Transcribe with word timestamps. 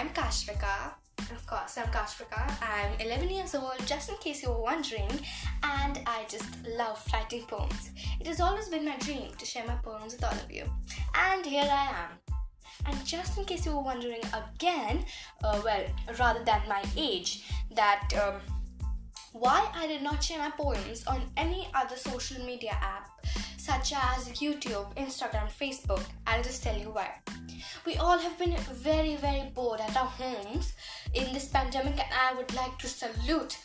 I'm 0.00 0.08
Kashvika. 0.14 0.94
Of 1.30 1.46
course, 1.46 1.76
I'm 1.76 1.88
Kashvika. 1.88 2.50
I'm 2.62 2.98
11 3.00 3.28
years 3.28 3.54
old, 3.54 3.74
just 3.84 4.08
in 4.08 4.16
case 4.16 4.42
you 4.42 4.48
were 4.48 4.62
wondering, 4.62 5.10
and 5.62 6.00
I 6.06 6.24
just 6.26 6.46
love 6.78 7.06
writing 7.12 7.42
poems. 7.42 7.90
It 8.18 8.26
has 8.26 8.40
always 8.40 8.70
been 8.70 8.86
my 8.86 8.96
dream 8.96 9.30
to 9.36 9.44
share 9.44 9.66
my 9.66 9.74
poems 9.74 10.14
with 10.14 10.24
all 10.24 10.32
of 10.32 10.50
you, 10.50 10.64
and 11.14 11.44
here 11.44 11.68
I 11.70 11.88
am. 12.04 12.34
And 12.86 13.04
just 13.04 13.36
in 13.36 13.44
case 13.44 13.66
you 13.66 13.76
were 13.76 13.82
wondering 13.82 14.22
again, 14.32 15.04
uh, 15.44 15.60
well, 15.62 15.84
rather 16.18 16.42
than 16.44 16.62
my 16.66 16.82
age, 16.96 17.44
that 17.76 18.08
um, 18.24 18.40
why 19.32 19.68
I 19.74 19.86
did 19.86 20.02
not 20.02 20.24
share 20.24 20.38
my 20.38 20.50
poems 20.50 21.06
on 21.06 21.20
any 21.36 21.68
other 21.74 21.96
social 21.96 22.42
media 22.46 22.78
app 22.80 23.10
such 23.58 23.92
as 23.92 24.30
YouTube, 24.40 24.96
Instagram, 24.96 25.50
Facebook, 25.52 26.02
I'll 26.26 26.42
just 26.42 26.62
tell 26.62 26.78
you 26.78 26.86
why. 26.86 27.10
We 27.86 27.96
all 27.96 28.18
have 28.18 28.38
been 28.38 28.56
very, 28.72 29.16
very 29.16 29.50
bored 29.54 29.80
at 29.80 29.96
our 29.96 30.06
homes 30.06 30.72
in 31.14 31.32
this 31.32 31.48
pandemic, 31.48 31.98
and 31.98 32.12
I 32.12 32.34
would 32.36 32.52
like 32.54 32.78
to 32.78 32.88
salute 32.88 33.58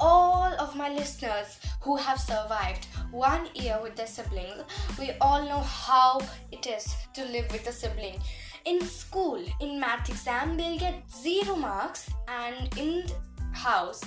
all 0.00 0.52
of 0.58 0.76
my 0.76 0.88
listeners 0.88 1.58
who 1.80 1.96
have 1.96 2.20
survived 2.20 2.86
one 3.10 3.48
year 3.54 3.78
with 3.82 3.96
their 3.96 4.06
siblings. 4.06 4.62
We 4.98 5.12
all 5.20 5.44
know 5.44 5.60
how 5.60 6.20
it 6.52 6.66
is 6.66 6.94
to 7.14 7.24
live 7.24 7.50
with 7.50 7.66
a 7.66 7.72
sibling. 7.72 8.20
In 8.64 8.80
school, 8.80 9.42
in 9.60 9.80
math 9.80 10.08
exam, 10.08 10.56
they'll 10.56 10.78
get 10.78 11.02
zero 11.10 11.56
marks, 11.56 12.10
and 12.28 12.76
in 12.78 13.04
house, 13.52 14.02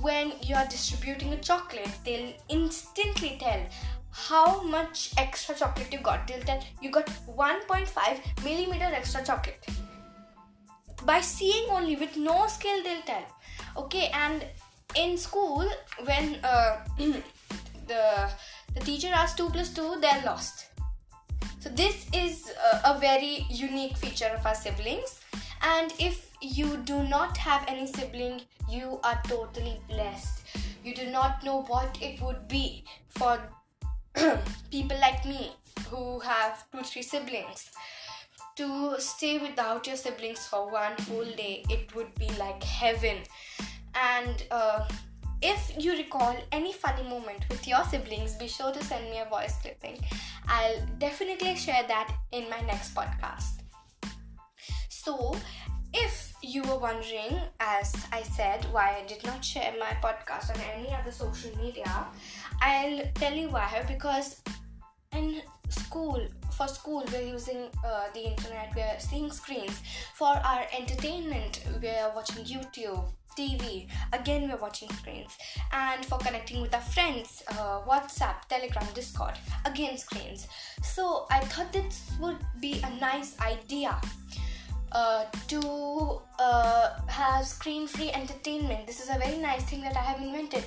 when 0.00 0.32
you 0.42 0.54
are 0.54 0.66
distributing 0.66 1.32
a 1.32 1.38
chocolate, 1.38 1.90
they'll 2.04 2.32
instantly 2.48 3.36
tell 3.38 3.66
how 4.12 4.62
much 4.62 5.12
extra 5.16 5.54
chocolate 5.54 5.92
you 5.92 6.00
got. 6.00 6.26
They'll 6.26 6.42
tell 6.42 6.62
you 6.80 6.90
got 6.90 7.06
1.5 7.06 8.44
millimeter 8.44 8.84
extra 8.84 9.24
chocolate. 9.24 9.64
By 11.04 11.20
seeing 11.20 11.70
only 11.70 11.96
with 11.96 12.16
no 12.16 12.46
skill, 12.46 12.82
they'll 12.82 13.02
tell. 13.02 13.24
Okay, 13.76 14.10
and 14.12 14.44
in 14.94 15.16
school, 15.16 15.68
when 16.04 16.36
uh, 16.44 16.84
the 16.98 18.30
the 18.74 18.80
teacher 18.80 19.08
asks 19.12 19.36
two 19.36 19.48
plus 19.50 19.72
two, 19.74 19.98
they're 20.00 20.22
lost. 20.24 20.66
So 21.60 21.68
this 21.70 22.06
is 22.14 22.50
a, 22.72 22.92
a 22.92 22.98
very 22.98 23.46
unique 23.50 23.96
feature 23.96 24.32
of 24.36 24.46
our 24.46 24.54
siblings. 24.54 25.20
And 25.62 25.92
if 25.98 26.30
you 26.40 26.78
do 26.78 27.02
not 27.02 27.36
have 27.36 27.64
any 27.68 27.86
sibling, 27.86 28.42
you 28.68 29.00
are 29.04 29.20
totally 29.26 29.80
blessed. 29.88 30.42
You 30.84 30.94
do 30.94 31.10
not 31.10 31.44
know 31.44 31.62
what 31.62 31.98
it 32.00 32.22
would 32.22 32.48
be 32.48 32.84
for 33.10 33.38
people 34.70 34.98
like 35.00 35.24
me 35.24 35.52
who 35.88 36.20
have 36.20 36.64
two, 36.70 36.82
three 36.82 37.02
siblings 37.02 37.70
to 38.56 38.94
stay 38.98 39.38
without 39.38 39.86
your 39.86 39.96
siblings 39.96 40.46
for 40.46 40.70
one 40.70 40.92
whole 41.08 41.24
day. 41.24 41.64
It 41.68 41.94
would 41.94 42.14
be 42.16 42.28
like 42.38 42.62
heaven. 42.62 43.18
And 43.94 44.44
uh, 44.50 44.86
if 45.42 45.72
you 45.78 45.92
recall 45.92 46.36
any 46.52 46.72
funny 46.72 47.02
moment 47.02 47.48
with 47.48 47.66
your 47.66 47.84
siblings, 47.84 48.34
be 48.34 48.48
sure 48.48 48.72
to 48.72 48.84
send 48.84 49.08
me 49.10 49.20
a 49.20 49.24
voice 49.24 49.54
clipping. 49.62 49.98
I'll 50.48 50.84
definitely 50.98 51.56
share 51.56 51.84
that 51.88 52.12
in 52.32 52.48
my 52.50 52.60
next 52.60 52.94
podcast. 52.94 53.62
So, 54.88 55.34
you 56.54 56.62
were 56.62 56.78
wondering, 56.78 57.40
as 57.60 57.94
I 58.10 58.22
said, 58.22 58.66
why 58.72 58.96
I 59.00 59.06
did 59.06 59.24
not 59.24 59.44
share 59.44 59.72
my 59.78 59.92
podcast 60.02 60.50
on 60.50 60.60
any 60.74 60.92
other 60.92 61.12
social 61.12 61.56
media, 61.56 62.06
I'll 62.60 63.02
tell 63.14 63.32
you 63.32 63.48
why. 63.50 63.84
Because 63.86 64.42
in 65.12 65.42
school, 65.68 66.26
for 66.56 66.66
school, 66.66 67.04
we're 67.12 67.22
using 67.22 67.68
uh, 67.86 68.06
the 68.14 68.24
internet, 68.24 68.72
we're 68.74 68.98
seeing 68.98 69.30
screens. 69.30 69.80
For 70.14 70.26
our 70.26 70.66
entertainment, 70.76 71.62
we're 71.80 72.10
watching 72.16 72.44
YouTube, 72.44 73.04
TV, 73.38 73.88
again, 74.12 74.48
we're 74.48 74.56
watching 74.56 74.90
screens. 74.90 75.38
And 75.72 76.04
for 76.04 76.18
connecting 76.18 76.60
with 76.60 76.74
our 76.74 76.80
friends, 76.80 77.44
uh, 77.48 77.82
WhatsApp, 77.82 78.48
Telegram, 78.48 78.86
Discord, 78.92 79.34
again, 79.64 79.96
screens. 79.96 80.48
So 80.82 81.26
I 81.30 81.40
thought 81.40 81.72
this 81.72 82.10
would 82.18 82.38
be 82.60 82.82
a 82.82 82.90
nice 83.00 83.38
idea 83.40 84.00
uh, 84.92 85.24
to 85.48 86.20
uh, 86.38 86.90
have 87.06 87.46
screen 87.46 87.86
free 87.86 88.10
entertainment. 88.10 88.86
This 88.86 89.00
is 89.00 89.08
a 89.08 89.18
very 89.18 89.38
nice 89.38 89.64
thing 89.64 89.82
that 89.82 89.96
I 89.96 90.00
have 90.00 90.20
invented. 90.20 90.64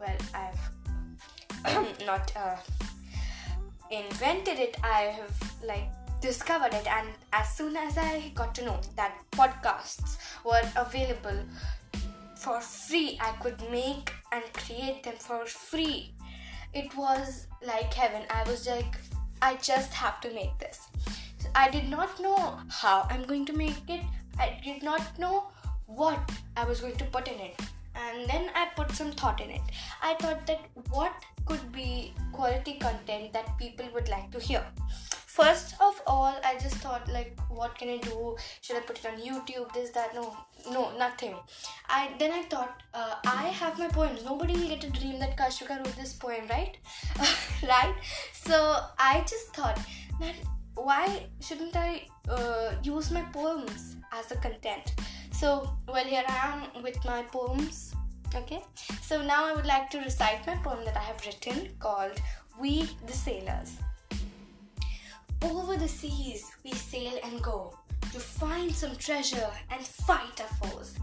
Well, 0.00 0.16
I've 0.34 0.58
not 2.06 2.32
uh, 2.36 2.56
invented 3.90 4.58
it, 4.58 4.76
I 4.82 5.02
have 5.18 5.54
like 5.64 5.88
discovered 6.20 6.74
it, 6.74 6.86
and 6.86 7.08
as 7.32 7.48
soon 7.56 7.76
as 7.76 7.96
I 7.96 8.32
got 8.34 8.54
to 8.56 8.64
know 8.64 8.80
that 8.96 9.18
podcasts 9.32 10.16
were 10.44 10.62
available 10.76 11.44
for 12.36 12.60
free, 12.60 13.18
I 13.20 13.32
could 13.42 13.60
make 13.70 14.12
and 14.32 14.44
create 14.52 15.02
them 15.02 15.14
for 15.18 15.46
free. 15.46 16.12
It 16.74 16.94
was 16.96 17.46
like 17.66 17.92
heaven. 17.94 18.22
I 18.30 18.42
was 18.44 18.66
like, 18.66 18.96
I 19.40 19.54
just 19.56 19.92
have 19.94 20.20
to 20.22 20.30
make 20.34 20.58
this. 20.58 20.88
I 21.54 21.70
did 21.70 21.88
not 21.88 22.18
know 22.20 22.58
how 22.68 23.06
I'm 23.10 23.24
going 23.24 23.44
to 23.46 23.52
make 23.52 23.88
it. 23.88 24.02
I 24.38 24.58
did 24.64 24.82
not 24.82 25.18
know 25.18 25.50
what 25.86 26.32
I 26.56 26.64
was 26.64 26.80
going 26.80 26.96
to 26.96 27.04
put 27.04 27.28
in 27.28 27.38
it. 27.38 27.60
And 27.94 28.28
then 28.28 28.50
I 28.54 28.68
put 28.74 28.90
some 28.90 29.12
thought 29.12 29.40
in 29.40 29.50
it. 29.50 29.62
I 30.02 30.14
thought 30.14 30.46
that 30.46 30.60
what 30.90 31.12
could 31.46 31.70
be 31.72 32.12
quality 32.32 32.74
content 32.74 33.32
that 33.32 33.56
people 33.58 33.86
would 33.94 34.08
like 34.08 34.30
to 34.32 34.40
hear. 34.40 34.64
First 35.34 35.74
of 35.80 36.00
all, 36.06 36.36
I 36.44 36.56
just 36.58 36.76
thought 36.76 37.08
like, 37.12 37.38
what 37.48 37.76
can 37.76 37.88
I 37.88 37.98
do? 37.98 38.36
Should 38.60 38.76
I 38.76 38.80
put 38.80 38.98
it 38.98 39.06
on 39.06 39.20
YouTube? 39.20 39.72
This, 39.72 39.90
that? 39.90 40.14
No, 40.14 40.36
no, 40.70 40.96
nothing. 40.96 41.34
I 41.88 42.12
then 42.20 42.30
I 42.30 42.42
thought, 42.42 42.82
uh, 42.94 43.16
I 43.26 43.46
have 43.48 43.76
my 43.76 43.88
poems. 43.88 44.24
Nobody 44.24 44.54
will 44.54 44.68
get 44.68 44.84
a 44.84 44.90
dream 44.90 45.18
that 45.18 45.36
Kashvika 45.36 45.78
wrote 45.78 45.96
this 45.96 46.12
poem, 46.12 46.46
right? 46.48 46.76
right? 47.68 47.94
So 48.32 48.76
I 48.96 49.22
just 49.22 49.52
thought 49.54 49.80
that 50.20 50.36
why 50.74 51.26
shouldn't 51.40 51.76
I 51.76 52.06
uh, 52.28 52.72
use 52.82 53.10
my 53.10 53.22
poems 53.22 53.96
as 54.12 54.30
a 54.32 54.36
content? 54.36 54.94
So, 55.32 55.70
well, 55.88 56.04
here 56.04 56.24
I 56.26 56.52
am 56.52 56.82
with 56.82 57.04
my 57.04 57.22
poems. 57.22 57.94
Okay, 58.34 58.62
so 59.00 59.22
now 59.22 59.44
I 59.44 59.54
would 59.54 59.66
like 59.66 59.90
to 59.90 59.98
recite 59.98 60.44
my 60.46 60.56
poem 60.56 60.84
that 60.84 60.96
I 60.96 61.02
have 61.02 61.24
written 61.24 61.68
called 61.78 62.20
We 62.60 62.88
the 63.06 63.12
Sailors. 63.12 63.76
Over 65.42 65.76
the 65.76 65.88
seas 65.88 66.50
we 66.64 66.72
sail 66.72 67.18
and 67.22 67.40
go 67.42 67.78
to 68.12 68.18
find 68.18 68.72
some 68.72 68.96
treasure 68.96 69.50
and 69.70 69.86
fight 69.86 70.40
our 70.40 70.68
foes, 70.68 70.98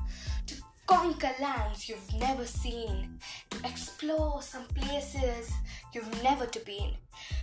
to 0.48 0.56
conquer 0.88 1.32
lands 1.40 1.88
you've 1.88 2.14
never 2.20 2.46
seen, 2.46 3.20
to 3.50 3.58
explore 3.66 4.42
some 4.42 4.66
places 4.76 5.52
you've 5.94 6.24
never 6.24 6.46
to 6.46 6.60
been, 6.62 6.92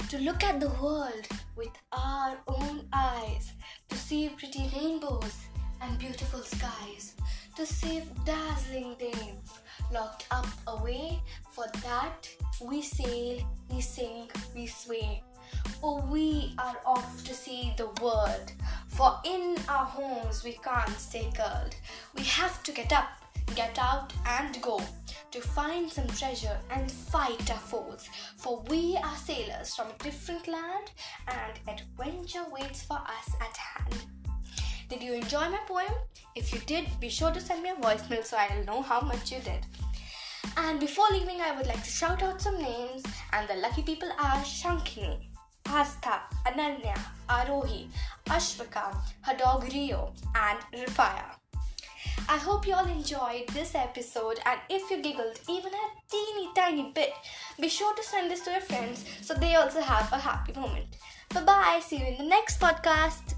to 0.09 0.19
look 0.21 0.43
at 0.43 0.59
the 0.59 0.71
world 0.81 1.27
with 1.55 1.69
our 1.93 2.39
own 2.47 2.87
eyes, 2.95 3.53
to 3.91 3.97
see 3.97 4.31
pretty 4.31 4.71
rainbows 4.75 5.37
and 5.83 5.99
beautiful 5.99 6.41
skies, 6.41 7.15
to 7.55 7.67
save 7.67 8.05
dazzling 8.25 8.97
dames 8.99 9.59
locked 9.93 10.27
up 10.31 10.47
away. 10.67 11.21
For 11.51 11.67
that 11.83 12.27
we 12.63 12.81
sail, 12.81 13.47
we 13.71 13.83
sing, 13.83 14.31
we 14.55 14.67
sway. 14.67 15.23
Oh, 15.83 16.03
we 16.11 16.55
are 16.59 16.79
off 16.87 17.23
to 17.25 17.35
see 17.35 17.75
the 17.77 17.89
world. 18.03 18.53
For 18.87 19.15
in 19.27 19.57
our 19.69 19.85
homes 19.85 20.43
we 20.43 20.53
can't 20.65 20.99
stay 20.99 21.31
curled. 21.37 21.75
We 22.17 22.23
have 22.23 22.63
to 22.63 22.73
get 22.73 22.95
up, 22.95 23.09
get 23.55 23.79
out, 23.79 24.13
and 24.27 24.61
go 24.63 24.81
to 25.31 25.41
find 25.41 25.91
some 25.91 26.07
treasure 26.09 26.59
and 26.71 26.91
fight 26.91 27.51
our 27.51 27.59
foes. 27.59 28.09
For 28.37 28.63
we 28.69 28.97
are 29.03 29.17
sailors 29.17 29.75
from 29.75 29.89
a 29.89 30.03
different 30.03 30.49
land, 30.49 30.91
and 31.29 31.59
adventure 31.69 32.45
waits 32.51 32.83
for 32.83 32.97
us 32.97 33.35
at 33.41 33.57
hand. 33.57 34.05
Did 34.89 35.03
you 35.03 35.13
enjoy 35.13 35.51
my 35.51 35.61
poem? 35.67 35.93
If 36.35 36.53
you 36.53 36.61
did, 36.61 36.87
be 36.99 37.11
sure 37.11 37.31
to 37.31 37.41
send 37.41 37.63
me 37.63 37.71
a 37.71 37.75
voicemail 37.75 38.25
so 38.25 38.39
I'll 38.39 38.65
know 38.65 38.83
how 38.83 39.01
much 39.01 39.31
you 39.31 39.39
did. 39.41 39.67
And 40.57 40.81
before 40.81 41.07
leaving, 41.13 41.41
I 41.41 41.55
would 41.55 41.67
like 41.67 41.85
to 41.85 41.91
shout 41.91 42.23
out 42.23 42.41
some 42.41 42.59
names, 42.59 43.03
and 43.33 43.47
the 43.49 43.57
lucky 43.57 43.83
people 43.83 44.11
are 44.19 44.39
Shankini, 44.43 45.29
Astha, 45.65 46.21
Ananya, 46.47 46.99
Arohi, 47.29 47.89
Ashvika, 48.27 48.97
her 49.23 49.37
dog 49.37 49.71
Rio, 49.73 50.15
and 50.35 50.59
Rifaya. 50.73 51.35
I 52.31 52.37
hope 52.37 52.67
you 52.67 52.75
all 52.75 52.87
enjoyed 52.87 53.49
this 53.55 53.75
episode, 53.75 54.39
and 54.45 54.61
if 54.69 54.91
you 54.91 55.01
giggled 55.01 55.41
even 55.49 55.73
a 55.73 55.87
teeny 56.11 56.51
tiny 56.55 56.93
bit, 56.93 57.13
be 57.59 57.69
sure 57.71 57.95
to 57.95 58.03
send 58.03 58.31
this 58.31 58.43
to 58.43 58.51
your 58.51 58.61
friends 58.61 59.07
so 59.23 59.33
they 59.33 59.55
also 59.55 59.81
have 59.81 60.13
a 60.13 60.19
happy 60.19 60.53
moment. 60.53 60.97
Bye 61.33 61.45
bye, 61.45 61.81
see 61.83 61.97
you 61.97 62.07
in 62.07 62.19
the 62.19 62.25
next 62.25 62.61
podcast. 62.61 63.38